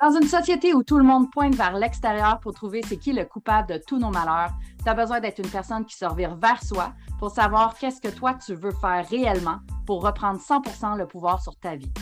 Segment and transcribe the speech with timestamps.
[0.00, 3.26] Dans une société où tout le monde pointe vers l'extérieur pour trouver c'est qui le
[3.26, 6.62] coupable de tous nos malheurs, tu as besoin d'être une personne qui se revire vers
[6.64, 11.42] soi pour savoir qu'est-ce que toi tu veux faire réellement pour reprendre 100% le pouvoir
[11.42, 11.92] sur ta vie.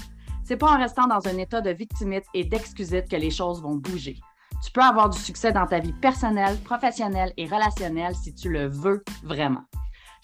[0.45, 3.75] C'est pas en restant dans un état de victimite et d'excusite que les choses vont
[3.75, 4.21] bouger.
[4.65, 8.69] Tu peux avoir du succès dans ta vie personnelle, professionnelle et relationnelle si tu le
[8.69, 9.65] veux vraiment.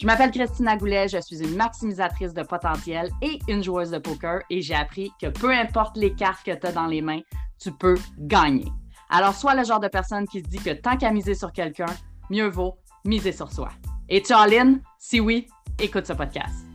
[0.00, 4.40] Je m'appelle Christina Goulet, je suis une maximisatrice de potentiel et une joueuse de poker
[4.50, 7.20] et j'ai appris que peu importe les cartes que tu as dans les mains,
[7.60, 8.66] tu peux gagner.
[9.08, 11.86] Alors, sois le genre de personne qui se dit que tant qu'à miser sur quelqu'un,
[12.28, 13.68] mieux vaut miser sur soi.
[14.08, 15.46] Et tu all Si oui,
[15.78, 16.66] écoute ce podcast.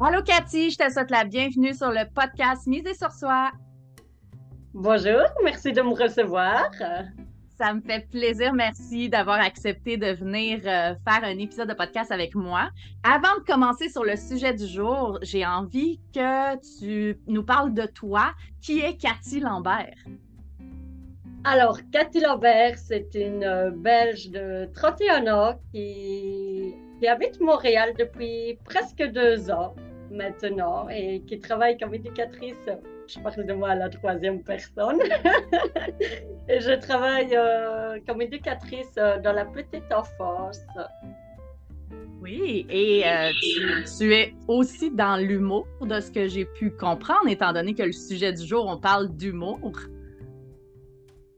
[0.00, 3.50] Allô Cathy, je te souhaite la bienvenue sur le podcast Miser sur soi.
[4.80, 6.70] Bonjour, merci de me recevoir.
[7.58, 8.52] Ça me fait plaisir.
[8.52, 12.70] Merci d'avoir accepté de venir euh, faire un épisode de podcast avec moi.
[13.02, 17.86] Avant de commencer sur le sujet du jour, j'ai envie que tu nous parles de
[17.86, 18.30] toi.
[18.62, 19.96] Qui est Cathy Lambert?
[21.42, 28.56] Alors, Cathy Lambert, c'est une euh, Belge de 31 ans qui, qui habite Montréal depuis
[28.64, 29.74] presque deux ans
[30.10, 32.68] maintenant et qui travaille comme éducatrice
[33.08, 35.00] je parle de moi à la troisième personne.
[36.48, 40.60] et je travaille euh, comme éducatrice euh, dans la petite enfance.
[42.20, 43.30] Oui, et euh,
[43.86, 47.92] tu, es aussi dans l'humour, de ce que j'ai pu comprendre, étant donné que le
[47.92, 49.72] sujet du jour, on parle d'humour.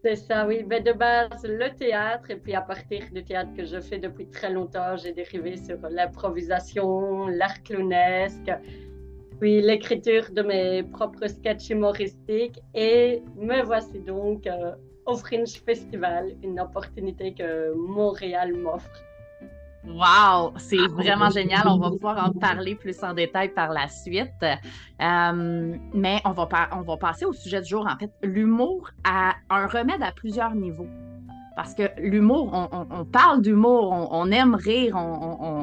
[0.02, 0.64] C'est ça, oui.
[0.66, 4.26] Mais de base, le théâtre, et puis à partir du théâtre que je fais depuis
[4.28, 8.50] très longtemps, j'ai dérivé sur l'improvisation, l'art clownesque,
[9.40, 14.72] puis l'écriture de mes propres sketchs humoristiques et me voici donc euh,
[15.04, 19.09] au Fringe Festival, une opportunité que Montréal m'offre.
[19.86, 21.62] Wow, c'est vraiment génial.
[21.66, 24.30] On va pouvoir en parler plus en détail par la suite.
[24.42, 27.86] Euh, mais on va, on va passer au sujet du jour.
[27.86, 30.88] En fait, l'humour a un remède à plusieurs niveaux.
[31.56, 34.96] Parce que l'humour, on, parle d'humour, on, aime rire,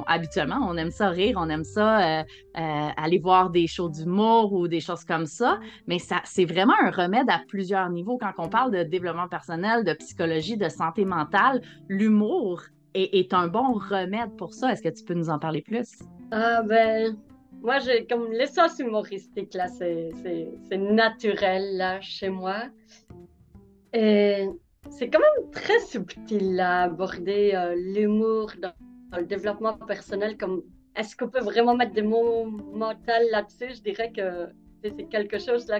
[0.06, 2.24] habituellement, on aime ça rire, on aime ça euh,
[2.58, 6.76] euh, aller voir des shows d'humour ou des choses comme ça, mais ça, c'est vraiment
[6.84, 8.20] un remède à plusieurs niveaux.
[8.20, 12.62] Quand on parle de développement personnel, de psychologie, de santé mentale, l'humour
[12.98, 14.72] est, un bon remède pour ça.
[14.72, 16.00] Est-ce que tu peux nous en parler plus?
[16.32, 17.18] Ah ben,
[17.62, 20.12] moi, j'ai comme l'essence humoristique, là, c'est,
[20.72, 22.64] naturel, là, chez moi.
[23.94, 24.48] Et
[24.90, 28.74] c'est quand même très subtil à aborder euh, l'humour dans,
[29.18, 30.38] le développement personnel.
[30.38, 30.64] Comme
[30.96, 33.76] est-ce qu'on peut vraiment mettre des mots mentaux là-dessus?
[33.76, 34.48] Je dirais que
[34.84, 35.80] c'est quelque chose là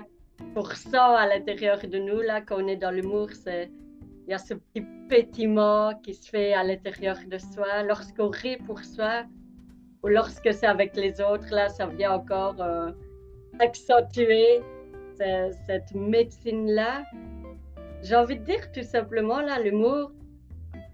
[0.54, 3.72] pour ça à l'intérieur de nous là quand on est dans l'humour, c'est
[4.28, 8.58] il y a ce petit pétiment qui se fait à l'intérieur de soi lorsqu'on rit
[8.58, 9.24] pour soi
[10.04, 12.92] ou lorsque c'est avec les autres là, ça vient encore euh,
[13.60, 14.62] accentuer
[15.18, 17.04] cette médecine là
[18.04, 20.12] j'ai envie de dire tout simplement, là, l'humour,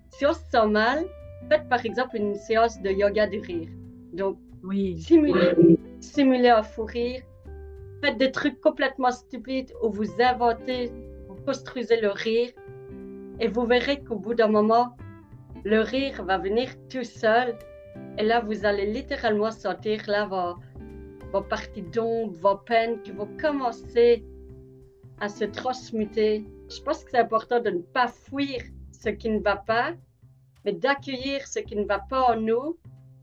[0.10, 1.06] si on se sent mal,
[1.50, 3.70] faites par exemple une séance de yoga du rire.
[4.14, 4.98] Donc, oui.
[5.00, 7.22] simulez, simulez un fou rire,
[8.02, 10.92] faites des trucs complètement stupides où vous inventez,
[11.28, 12.50] vous construisez le rire,
[13.40, 14.96] et vous verrez qu'au bout d'un moment,
[15.64, 17.58] le rire va venir tout seul.
[18.18, 20.60] Et là, vous allez littéralement sentir là vos,
[21.32, 24.26] vos parties d'ombre, vos peines qui vont commencer
[25.20, 28.62] à se transmuter je pense que c'est important de ne pas fuir
[28.92, 29.94] ce qui ne va pas,
[30.66, 32.78] mais d'accueillir ce qui ne va pas en nous,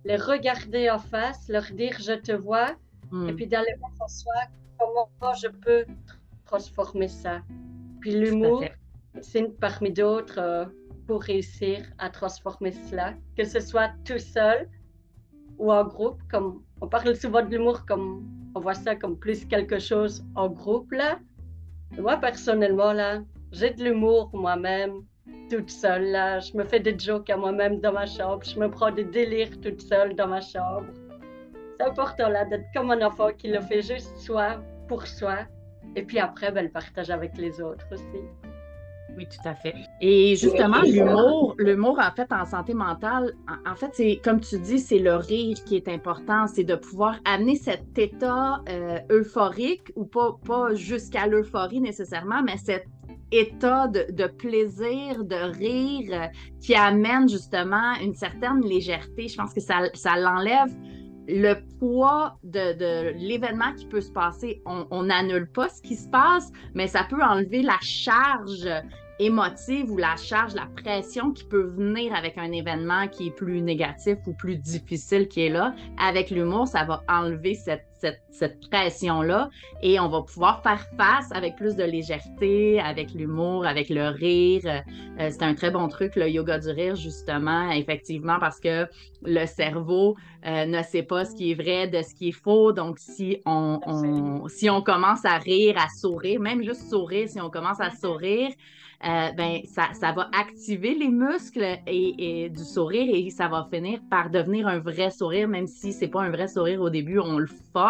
[0.04, 2.76] les regarder en face, leur dire je te vois,
[3.10, 3.28] hmm.
[3.28, 4.34] et puis d'aller voir en soi
[4.78, 5.84] comment je peux
[6.46, 7.40] transformer ça.
[8.00, 8.64] Puis l'humour,
[9.20, 10.64] c'est une parmi d'autres euh,
[11.06, 14.68] pour réussir à transformer cela, que ce soit tout seul
[15.58, 19.44] ou en groupe, comme on parle souvent de l'humour comme on voit ça comme plus
[19.44, 21.18] quelque chose en groupe là.
[21.98, 23.20] Moi personnellement là,
[23.52, 25.02] j'ai de l'humour moi-même,
[25.50, 26.10] toute seule.
[26.12, 26.38] Là.
[26.38, 28.42] Je me fais des jokes à moi-même dans ma chambre.
[28.44, 30.86] Je me prends des délires toute seule dans ma chambre.
[31.78, 35.38] C'est important là d'être comme un enfant qui le fait juste soi, pour soi.
[35.96, 38.22] Et puis après, ben, le partage avec les autres aussi.
[39.16, 39.74] Oui, tout à fait.
[40.00, 43.32] Et justement, l'humour, l'humour, en fait, en santé mentale,
[43.66, 47.16] en, fait, c'est comme tu dis, c'est le rire qui est important, c'est de pouvoir
[47.24, 52.86] amener cet état euh, euphorique ou pas, pas jusqu'à l'euphorie nécessairement, mais cet
[53.32, 56.26] état de, plaisir, de rire, euh,
[56.60, 59.28] qui amène justement une certaine légèreté.
[59.28, 60.74] Je pense que ça, ça l'enlève
[61.30, 64.62] le poids de, l'événement qui peut se passer.
[64.66, 68.68] On n'annule pas ce qui se passe, mais ça peut enlever la charge
[69.20, 73.60] émotive ou la charge, la pression qui peut venir avec un événement qui est plus
[73.60, 75.74] négatif ou plus difficile qui est là.
[75.98, 79.50] Avec l'humour, ça va enlever cette, cette, pression-là
[79.82, 84.62] et on va pouvoir faire face avec plus de légèreté, avec l'humour, avec le rire.
[84.66, 88.86] Euh, c'est un très bon truc, le yoga du rire, justement, effectivement, parce que
[89.22, 90.16] le cerveau
[90.46, 92.72] euh, ne sait pas ce qui est vrai de ce qui est faux.
[92.72, 97.50] Donc, si on, si on commence à rire, à sourire, même juste sourire, si on
[97.50, 98.50] commence à sourire,
[99.02, 103.98] euh, ben, ça, ça, va activer les muscles et, du sourire et ça va finir
[104.10, 107.38] par devenir un vrai sourire, même si c'est pas un vrai sourire au début, on
[107.38, 107.89] le force,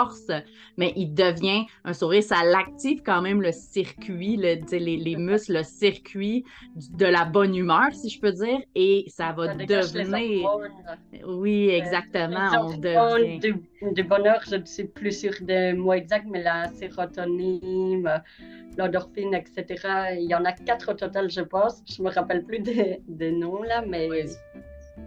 [0.76, 2.22] mais il devient un sourire.
[2.22, 6.44] Ça l'active quand même le circuit, le, les, les, muscles, le circuit
[6.92, 10.48] de la bonne humeur, si je peux dire, et ça va devenir.
[11.26, 12.50] Oui, exactement.
[12.60, 13.38] on devient...
[13.38, 13.54] du,
[13.92, 18.08] du, bonheur, je ne sais plus sur des mots exacts, mais la sérotonine
[18.76, 20.16] l'endorphine, etc.
[20.18, 21.82] Il y en a quatre au total, je pense.
[21.86, 24.08] Je me rappelle plus des, des noms là, mais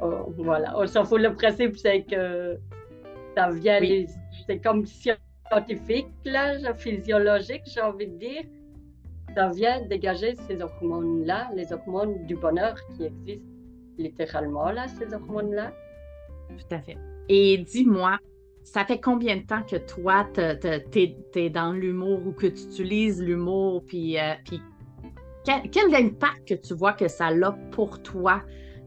[0.02, 0.74] oh, voilà.
[0.78, 1.22] On s'en fout.
[1.22, 2.58] Le principe, c'est que
[3.36, 3.80] ça vient,
[4.48, 8.44] c'est comme scientifique là, physiologique, j'ai envie de dire.
[9.36, 13.48] Ça vient dégager ces hormones-là, les hormones du bonheur qui existent
[13.98, 15.74] littéralement là, ces hormones-là.
[16.50, 16.98] Tout à fait.
[17.30, 18.20] Et dis-moi,
[18.64, 23.22] ça fait combien de temps que toi, tu es, dans l'humour ou que tu utilises
[23.22, 23.84] l'humour?
[23.86, 24.62] Puis, euh, puis
[25.44, 28.42] quel, impact que tu vois que ça a pour toi,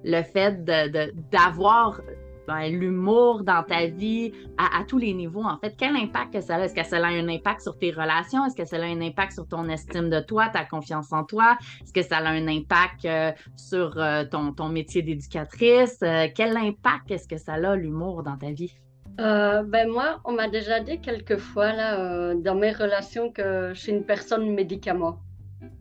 [0.05, 2.01] le fait d'avoir
[2.47, 5.75] ben, l'humour dans ta vie à, tous les niveaux, en fait?
[5.77, 6.61] Quel impact que ça a?
[6.61, 8.45] Est-ce que ça a un impact sur tes relations?
[8.47, 11.57] Est-ce que ça a un impact sur ton estime de toi, ta confiance en toi?
[11.83, 15.99] Est-ce que ça a un impact euh, sur euh, ton, ton, métier d'éducatrice?
[16.35, 18.77] quel impact est-ce que ça a, l'humour, dans ta vie?
[19.21, 23.73] Euh, ben moi, on m'a déjà dit quelques fois là, euh, dans mes relations que
[23.73, 25.21] je suis une personne médicament.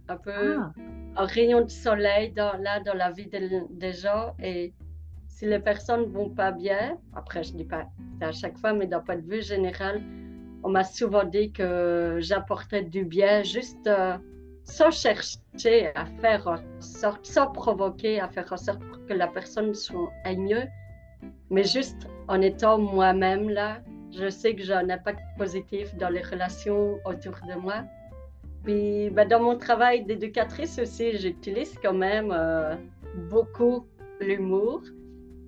[0.07, 0.71] Un peu ah.
[1.17, 4.35] un rayon de soleil dans, là, dans la vie des gens.
[4.41, 4.73] Et
[5.35, 7.85] si les personnes vont pas bien, après je dis pas
[8.21, 10.01] à chaque fois, mais d'un point de vue général,
[10.63, 14.17] on m'a souvent dit que j'apportais du bien juste euh,
[14.63, 19.73] sans chercher à faire en sorte, sans provoquer, à faire en sorte que la personne
[19.73, 20.67] soit aille mieux
[21.49, 26.21] mais juste en étant moi-même là, je sais que j'ai un impact positif dans les
[26.21, 27.83] relations autour de moi.
[28.63, 32.75] Puis ben, dans mon travail d'éducatrice aussi, j'utilise quand même euh,
[33.29, 33.85] beaucoup
[34.19, 34.81] l'humour.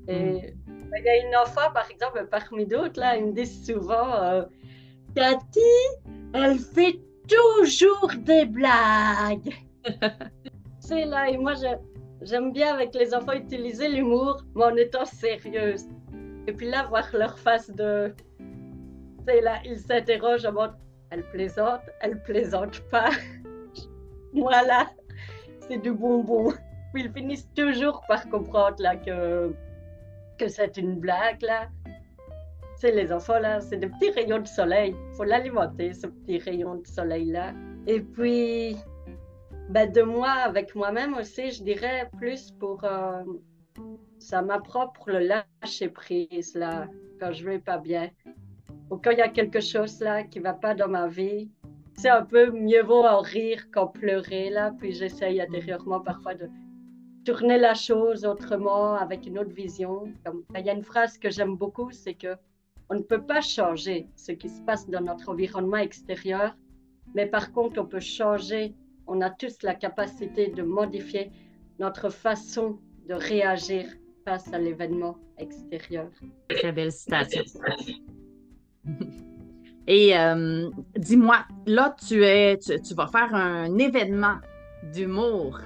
[0.08, 0.40] Mm.
[0.68, 4.14] ben, il y a une enfant, par exemple, parmi d'autres, là, ils me disent souvent
[4.16, 4.44] euh,
[5.16, 5.60] Cathy,
[6.34, 9.54] elle fait toujours des blagues.
[10.80, 11.56] C'est là, et moi,
[12.22, 15.86] J'aime bien avec les enfants utiliser l'humour, mais en étant sérieuse.
[16.48, 18.14] Et puis là, voir leur face de.
[19.28, 20.74] C'est là, ils s'interrogent en mode
[21.10, 23.10] elle plaisante, elle plaisante pas.
[24.34, 24.90] voilà,
[25.60, 26.52] c'est du bonbon.
[26.94, 29.54] Puis ils finissent toujours par comprendre là que,
[30.38, 31.68] que c'est une blague là.
[32.78, 34.96] C'est les enfants là, c'est des petits rayons de soleil.
[35.12, 37.54] Il faut l'alimenter, ce petit rayon de soleil là.
[37.88, 38.78] Et puis,
[39.70, 43.24] ben, de moi avec moi-même aussi, je dirais plus pour euh,
[44.20, 46.88] ça m'appropre le lâcher prise là
[47.20, 48.10] quand je vais pas bien
[48.90, 51.50] ou quand il y a quelque chose là qui va pas dans ma vie.
[51.96, 54.72] C'est un peu mieux vaut en rire qu'en pleurer là.
[54.78, 56.48] Puis j'essaye intérieurement parfois de
[57.28, 60.06] tourner la chose autrement avec une autre vision.
[60.56, 62.38] Il y a une phrase que j'aime beaucoup, c'est que
[62.90, 66.56] on ne peut pas changer ce qui se passe dans notre environnement extérieur,
[67.14, 68.74] mais par contre on peut changer
[69.08, 71.32] on a tous la capacité de modifier
[71.80, 72.80] notre façon
[73.10, 73.84] de réagir
[74.24, 76.10] face à l'événement extérieur.
[76.48, 77.44] Très belle citation.
[79.88, 84.38] Et euh, dis-moi, là, tu, es, tu, vas faire un événement
[84.94, 85.60] d'humour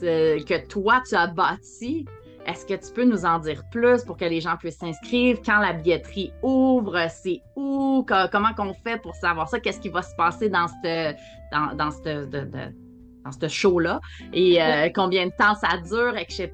[0.00, 2.06] que toi, tu as bâti.
[2.46, 5.38] Est-ce que tu peux nous en dire plus pour que les gens puissent s'inscrire?
[5.44, 8.04] Quand la billetterie ouvre, c'est où?
[8.32, 9.60] comment qu'on fait pour savoir ça?
[9.60, 11.16] Qu'est-ce qui va se passer dans cette,
[11.52, 14.00] dans, ce show-là?
[14.32, 16.50] Et euh, combien de temps ça dure, etc.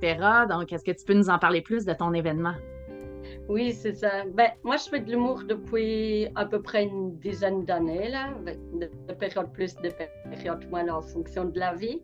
[0.51, 2.55] Donc, est-ce que tu peux nous en parler plus de ton événement?
[3.49, 4.25] Oui, c'est ça.
[4.35, 9.15] Ben, moi, je fais de l'humour depuis à peu près une dizaine d'années, là, de,
[9.15, 9.91] périodes plus, de
[10.31, 12.03] périodes moins, en fonction de la vie.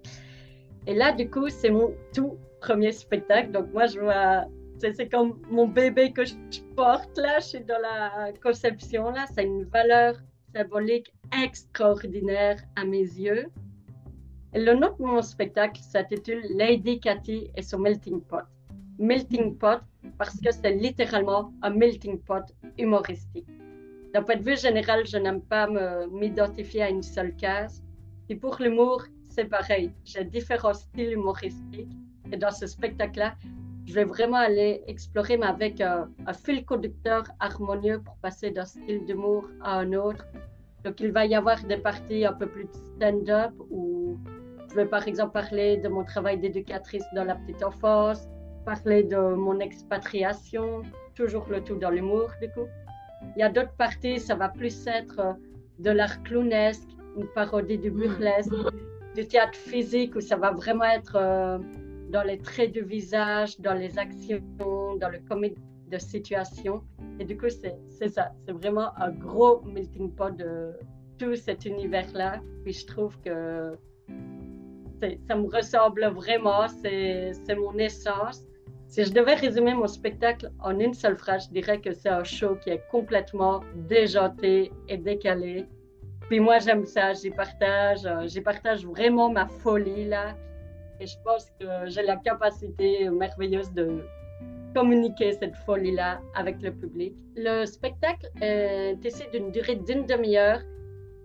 [0.87, 3.53] Et là, du coup, c'est mon tout premier spectacle.
[3.53, 4.45] Donc, moi, je vois,
[4.79, 6.35] c'est comme mon bébé que je
[6.75, 7.39] porte, là.
[7.39, 9.27] Je suis dans la conception, là.
[9.35, 10.17] C'est une valeur
[10.55, 11.13] symbolique
[11.43, 13.47] extraordinaire à mes yeux.
[14.55, 18.45] Le nom de mon spectacle s'intitule Lady Cathy et son melting pot.
[18.99, 19.81] Melting pot
[20.19, 22.45] parce que c'est littéralement un melting pot
[22.77, 23.47] humoristique.
[24.13, 25.67] D'un point de vue général, je n'aime pas
[26.11, 27.83] m'identifier à une seule case.
[28.29, 29.93] Et pour l'humour, c'est pareil.
[30.05, 31.97] J'ai différents styles humoristiques.
[32.31, 33.35] Et dans ce spectacle-là,
[33.87, 36.09] je vais vraiment aller explorer, mais avec un,
[36.45, 40.25] fil conducteur harmonieux pour passer d'un style d'humour à un autre.
[40.85, 44.19] Donc, il va y avoir des parties un peu plus stand-up où
[44.71, 48.29] je vais par exemple parler de mon travail d'éducatrice dans la petite enfance,
[48.65, 50.83] parler de mon expatriation,
[51.15, 52.67] toujours le tout dans l'humour du coup.
[53.37, 55.37] Il y a d'autres parties, ça va plus être
[55.79, 58.53] de l'art clownesque, une parodie du burlesque,
[59.15, 61.59] du théâtre physique où ça va vraiment être euh,
[62.11, 66.83] dans les traits du visage, dans les actions, dans le comédie de situation.
[67.19, 68.33] Et du coup, c'est ça.
[68.45, 70.73] C'est vraiment un gros melting pot de
[71.19, 72.41] tout cet univers-là.
[72.65, 73.77] Puis je trouve que
[75.29, 76.67] ça me ressemble vraiment.
[76.69, 78.43] C'est mon essence.
[78.89, 82.25] Si je devais résumer mon spectacle en une seule phrase, je dirais que c'est un
[82.25, 85.67] show qui est complètement déjanté et décalé.
[86.29, 90.35] Puis moi, j'aime ça, j'y partage, euh, j'y partage vraiment ma folie là.
[91.01, 94.05] Et je pense que j'ai la capacité merveilleuse de
[94.75, 97.15] communiquer cette folie-là avec le public.
[97.37, 100.61] Le spectacle est ici d'une durée d'une demi-heure,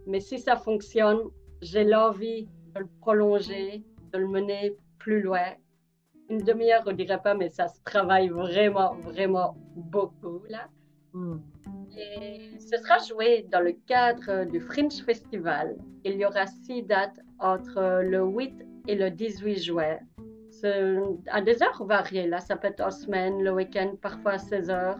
[0.07, 1.19] mais si ça fonctionne,
[1.61, 5.53] j'ai l'envie de le prolonger, de le mener plus loin
[6.29, 10.67] une demi-heure, on dirait pas, mais ça se travaille vraiment, vraiment beaucoup là.
[11.97, 15.75] Et ce sera joué dans le cadre du Fringe Festival.
[16.03, 18.53] Il y aura six dates entre le 8
[18.87, 19.97] et le 18 juin.
[21.31, 24.69] À des heures variées, là, ça peut être en semaine, le week-end, parfois à 16
[24.69, 24.99] heures,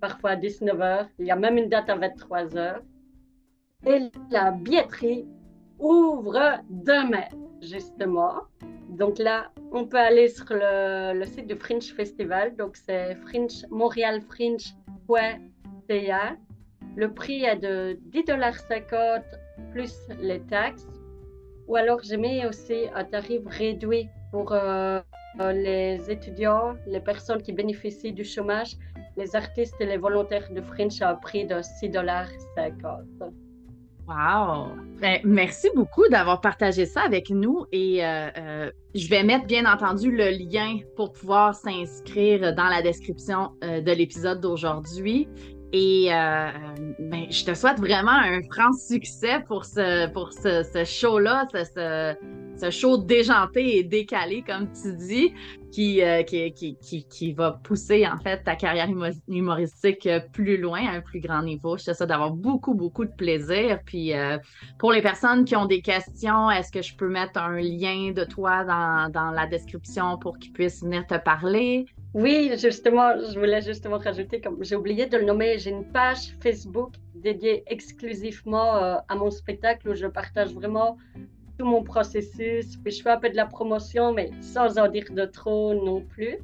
[0.00, 1.08] parfois à 19 heures.
[1.18, 2.82] Il y a même une date à 23 heures.
[3.86, 5.26] Et la billetterie
[5.78, 7.28] ouvre demain,
[7.60, 8.42] justement.
[8.88, 12.56] Donc là, on peut aller sur le, site du Fringe Festival.
[12.56, 13.64] Donc c'est fringe,
[15.88, 19.22] Le prix est de 10,50$
[19.72, 20.86] plus les taxes.
[21.66, 25.00] Ou alors j'ai mis aussi un tarif réduit pour euh,
[25.38, 28.76] les étudiants, les personnes qui bénéficient du chômage,
[29.16, 33.32] les artistes et les volontaires de Fringe à un prix de 6,50$.
[34.06, 34.76] Wow!
[35.00, 39.64] Ben, merci beaucoup d'avoir partagé ça avec nous et euh, euh, je vais mettre bien
[39.64, 45.26] entendu le lien pour pouvoir s'inscrire dans la description de l'épisode d'aujourd'hui.
[45.76, 52.70] Et ben, je te souhaite vraiment un franc succès pour ce, pour ce, show-là, ce,
[52.70, 55.34] show déjanté et décalé, comme tu dis,
[55.72, 58.88] qui, euh, qui, qui, qui, va pousser en fait ta carrière
[59.26, 61.76] humoristique plus loin, à un plus grand niveau.
[61.76, 63.80] Je te souhaite d'avoir beaucoup, beaucoup de plaisir.
[63.84, 64.38] Puis euh,
[64.78, 68.22] pour les personnes qui ont des questions, est-ce que je peux mettre un lien de
[68.22, 71.86] toi dans, dans la description pour qu'ils puissent venir te parler?
[72.14, 76.36] Oui, justement, je voulais justement rajouter, comme j'ai oublié de le nommer, j'ai une page
[76.40, 80.96] Facebook dédiée exclusivement euh, à mon spectacle où je partage vraiment
[81.58, 82.76] tout mon processus.
[82.76, 86.02] Puis je fais un peu de la promotion, mais sans en dire de trop non
[86.02, 86.38] plus.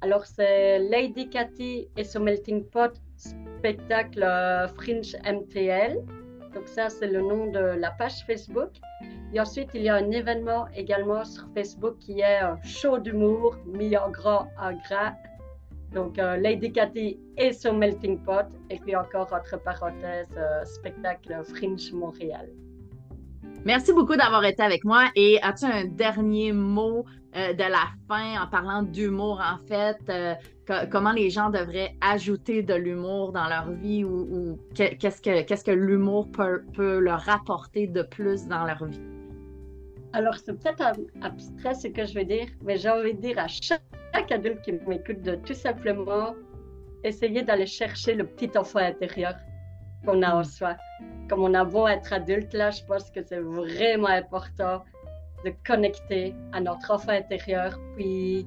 [0.00, 6.04] Alors, c'est Lady Cathy et son Melting Pot spectacle euh, Fringe MTL.
[6.52, 8.70] Donc, ça, c'est le nom de la page Facebook.
[9.32, 13.56] Et ensuite, il y a un événement également sur Facebook qui est un show d'humour
[13.66, 15.14] mis en gras en gras.
[15.92, 18.46] Donc, euh, Lady Cathy et son Melting Pot.
[18.70, 22.48] Et puis encore, entre parenthèses, euh, spectacle Fringe Montréal.
[23.64, 25.06] Merci beaucoup d'avoir été avec moi.
[25.16, 27.04] Et as-tu un dernier mot
[27.36, 29.98] euh, de la fin en parlant d'humour, en fait?
[30.08, 30.34] Euh,
[30.90, 36.98] comment les gens devraient ajouter de l'humour dans leur vie ou, qu'est-ce que, l'humour peut,
[36.98, 39.15] leur apporter de plus dans leur vie?
[40.16, 40.82] Alors, c'est peut-être
[41.20, 43.82] abstrait ce que je veux dire, mais j'ai envie de dire à chaque,
[44.30, 46.34] adulte qui m'écoute de tout simplement
[47.04, 49.34] essayer d'aller chercher le petit enfant intérieur
[50.06, 50.78] qu'on a en soi.
[51.28, 54.82] Comme on a beau être adulte, là, je pense que c'est vraiment important
[55.44, 57.78] de connecter à notre enfant intérieur.
[57.94, 58.46] Puis,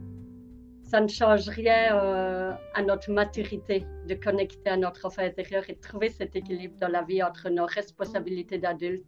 [0.81, 5.75] ça ne change rien euh, à notre maturité de connecter à notre enfant intérieur et
[5.75, 9.05] trouver cet équilibre dans la vie entre nos responsabilités d'adultes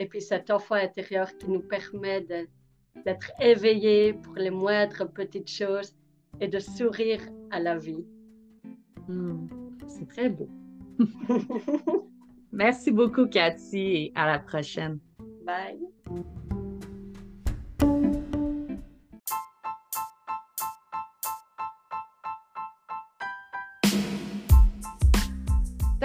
[0.00, 5.94] et puis cet enfant intérieur qui nous permet d'être éveillés pour les moindres petites choses
[6.40, 8.04] et de sourire à la vie.
[9.06, 9.46] Hmm,
[9.86, 10.48] c'est très beau.
[12.52, 14.98] Merci beaucoup, Cathy, et à la prochaine.
[15.44, 15.78] Bye.